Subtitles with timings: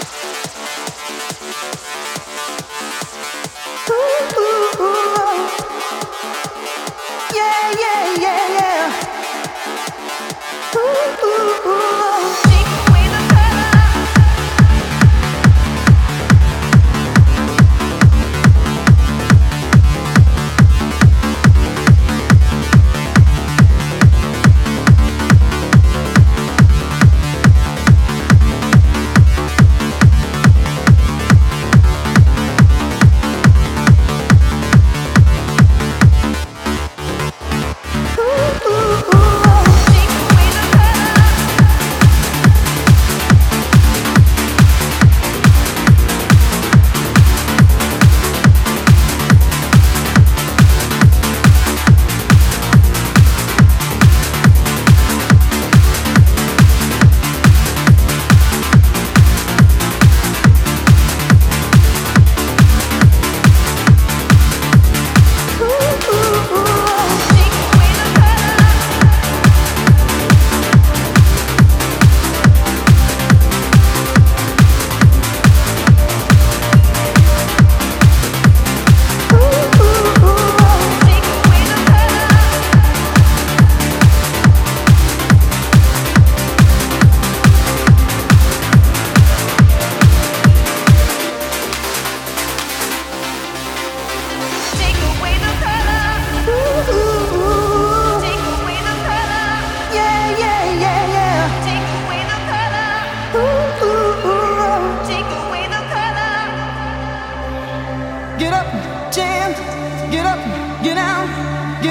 [0.00, 0.40] Música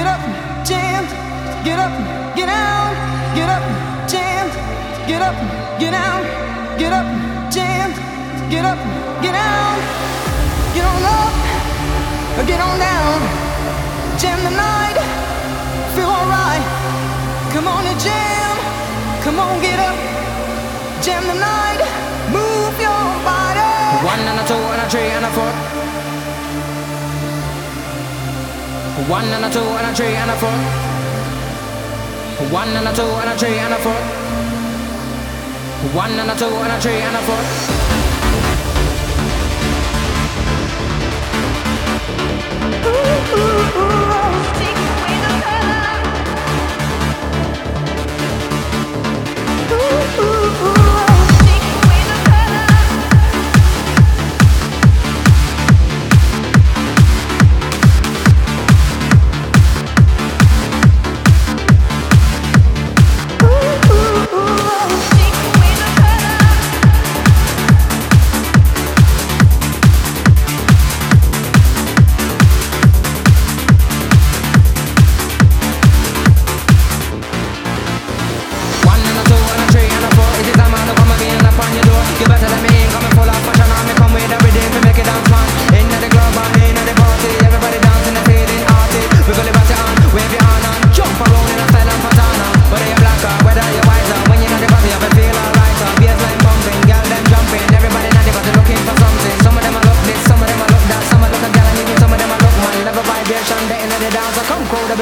[0.00, 0.22] get up,
[0.64, 1.04] jam,
[1.62, 1.92] get up,
[2.34, 2.94] get out,
[3.36, 3.64] get up,
[4.08, 4.46] jam,
[5.06, 5.36] get up,
[5.78, 6.24] get out,
[6.78, 7.06] get up,
[7.52, 7.90] jam,
[8.48, 8.78] get up,
[9.20, 9.80] get out,
[10.72, 11.34] get on up,
[12.38, 13.20] or get on down,
[14.18, 14.96] jam the night,
[15.94, 16.64] feel alright,
[17.52, 18.56] come on and jam,
[19.22, 19.96] come on get up,
[21.04, 21.69] jam the night.
[29.10, 30.50] One and a two and a three and a four.
[32.52, 33.92] One and a two and a three and a four.
[35.96, 37.69] One and a two and a three and a four.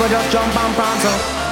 [0.00, 1.49] people just jump and prance.